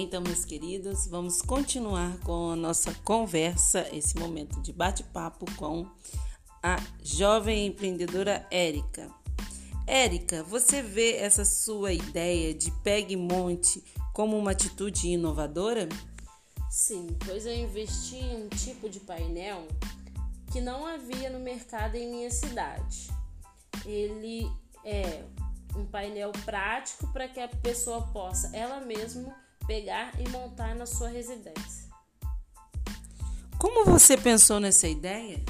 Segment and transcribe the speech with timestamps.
[0.00, 5.90] Então, meus queridos, vamos continuar com a nossa conversa, esse momento de bate-papo com
[6.62, 9.10] a jovem empreendedora Érica.
[9.88, 13.82] Érica, você vê essa sua ideia de pegue monte
[14.14, 15.88] como uma atitude inovadora?
[16.70, 19.66] Sim, pois eu investi em um tipo de painel
[20.52, 23.08] que não havia no mercado em minha cidade.
[23.84, 24.48] Ele
[24.84, 25.24] é
[25.74, 31.08] um painel prático para que a pessoa possa ela mesma pegar e montar na sua
[31.08, 31.86] residência.
[33.58, 35.44] Como você pensou nessa ideia?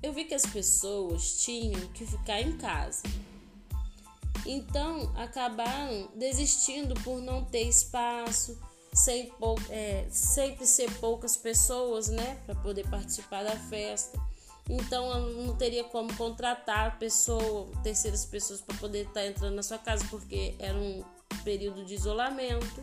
[0.00, 3.02] Eu vi que as pessoas tinham que ficar em casa.
[4.46, 8.56] Então acabaram desistindo por não ter espaço,
[8.92, 14.16] sem pou, é, sempre ser poucas pessoas, né, para poder participar da festa.
[14.68, 19.78] Então não teria como contratar pessoa, terceiras pessoas para poder estar tá entrando na sua
[19.78, 21.02] casa, porque era um
[21.42, 22.82] período de isolamento.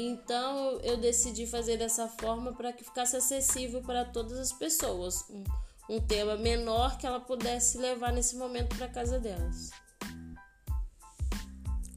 [0.00, 5.24] Então eu decidi fazer dessa forma para que ficasse acessível para todas as pessoas.
[5.28, 5.44] Um,
[5.90, 9.70] um tema menor que ela pudesse levar nesse momento para casa delas.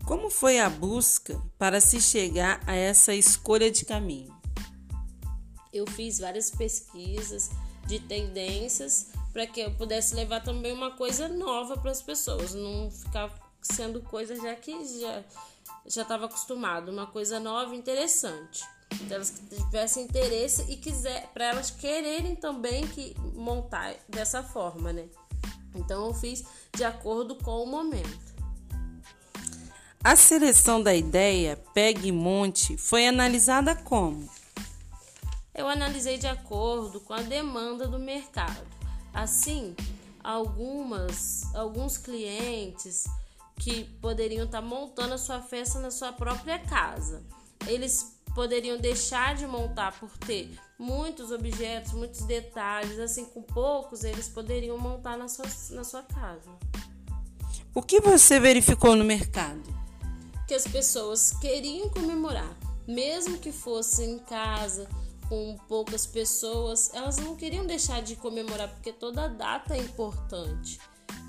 [0.06, 4.36] Como foi a busca para se chegar a essa escolha de caminho?
[5.72, 7.52] Eu fiz várias pesquisas
[7.88, 12.92] de tendências para que eu pudesse levar também uma coisa nova para as pessoas, não
[12.92, 13.30] ficar
[13.64, 15.24] sendo coisa já que já
[15.86, 18.64] já estava acostumado, uma coisa nova, interessante.
[19.08, 25.08] Delas que tivessem interesse e quiser para elas quererem também que montar dessa forma, né?
[25.76, 26.44] Então eu fiz
[26.76, 28.34] de acordo com o momento.
[30.04, 34.30] A seleção da ideia Pegue Monte foi analisada como?
[35.56, 38.68] Eu analisei de acordo com a demanda do mercado.
[39.14, 39.76] Assim,
[40.24, 43.06] algumas, alguns clientes
[43.56, 47.24] que poderiam estar montando a sua festa na sua própria casa.
[47.68, 54.28] Eles poderiam deixar de montar por ter muitos objetos, muitos detalhes, assim, com poucos eles
[54.28, 56.52] poderiam montar na sua, na sua casa.
[57.74, 59.84] O que você verificou no mercado?
[60.48, 62.56] que as pessoas queriam comemorar,
[62.88, 64.88] mesmo que fosse em casa
[65.30, 70.80] com poucas pessoas, elas não queriam deixar de comemorar porque toda data é importante.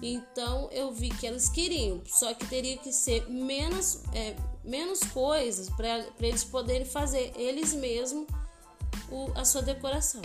[0.02, 5.70] Então eu vi que elas queriam, só que teria que ser menos, é, menos coisas
[5.70, 8.26] para eles poderem fazer eles mesmos
[9.10, 10.22] o, a sua decoração.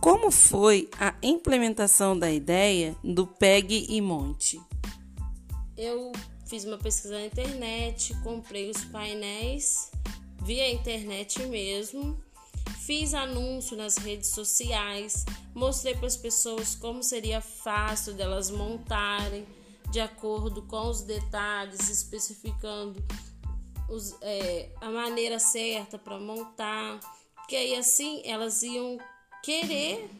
[0.00, 4.60] Como foi a implementação da ideia do PEG e Monte?
[5.76, 6.12] Eu
[6.44, 9.90] fiz uma pesquisa na internet, comprei os painéis
[10.42, 12.20] via internet mesmo,
[12.92, 19.46] fiz anúncio nas redes sociais, mostrei para as pessoas como seria fácil delas montarem
[19.90, 23.02] de acordo com os detalhes, especificando
[23.88, 27.00] os, é, a maneira certa para montar,
[27.48, 28.98] que aí assim elas iam
[29.42, 30.10] querer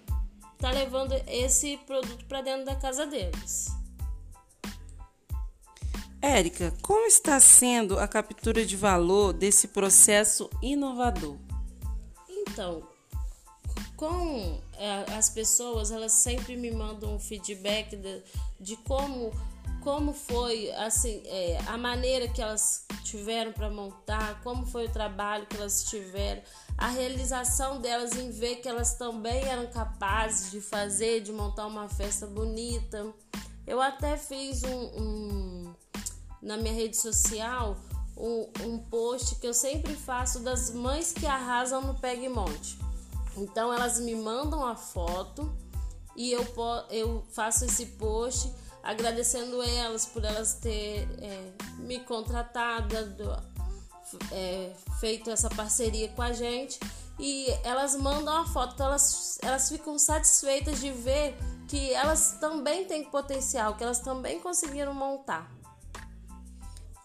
[0.54, 3.66] estar tá levando esse produto para dentro da casa deles.
[6.22, 11.51] Érica, como está sendo a captura de valor desse processo inovador?
[12.52, 12.82] Então,
[13.96, 18.22] com é, as pessoas, elas sempre me mandam um feedback de,
[18.60, 19.32] de como
[19.80, 25.44] como foi assim é, a maneira que elas tiveram para montar, como foi o trabalho
[25.46, 26.40] que elas tiveram,
[26.78, 31.88] a realização delas em ver que elas também eram capazes de fazer, de montar uma
[31.88, 33.12] festa bonita.
[33.66, 35.74] Eu até fiz um, um
[36.40, 37.76] na minha rede social
[38.16, 42.78] um, um post que eu sempre faço das mães que arrasam no Pegmonte.
[43.36, 45.50] Então elas me mandam a foto
[46.14, 46.46] e eu,
[46.90, 48.52] eu faço esse post
[48.82, 52.96] agradecendo elas por elas ter é, me contratado,
[54.30, 56.78] é, feito essa parceria com a gente
[57.18, 61.36] e elas mandam a foto, então elas, elas ficam satisfeitas de ver
[61.68, 65.50] que elas também têm potencial, que elas também conseguiram montar.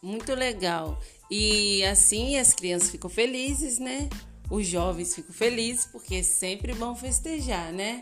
[0.01, 0.99] Muito legal.
[1.29, 4.09] E assim as crianças ficam felizes, né?
[4.49, 7.99] Os jovens ficam felizes porque é sempre vão festejar, né?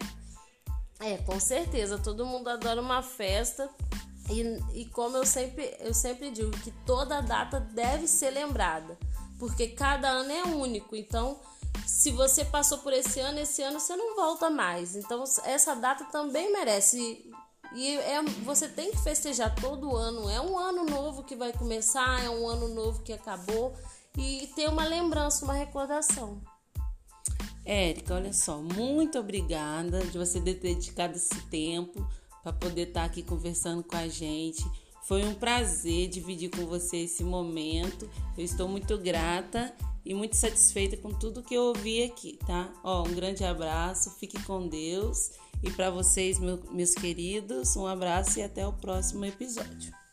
[1.00, 1.98] É, com certeza.
[1.98, 3.70] Todo mundo adora uma festa.
[4.30, 8.98] E, e como eu sempre, eu sempre digo, que toda data deve ser lembrada.
[9.40, 10.96] Porque cada ano é único.
[10.96, 11.40] Então,
[11.86, 14.96] se você passou por esse ano, esse ano você não volta mais.
[14.96, 17.30] Então, essa data também merece
[17.76, 20.30] e é, você tem que festejar todo ano.
[20.30, 23.74] É um ano novo que vai começar, é um ano novo que acabou.
[24.18, 26.42] E ter uma lembrança, uma recordação.
[27.66, 32.08] Érica, olha só, muito obrigada de você ter dedicado esse tempo
[32.42, 34.64] para poder estar tá aqui conversando com a gente,
[35.04, 38.10] Foi um prazer dividir com você esse momento.
[38.38, 39.76] Eu estou muito grata
[40.06, 42.72] e muito satisfeita com tudo que eu ouvi aqui, tá?
[42.84, 45.32] Ó, um grande abraço, fique com Deus.
[45.64, 50.05] E para vocês, meu, meus queridos, um abraço e até o próximo episódio.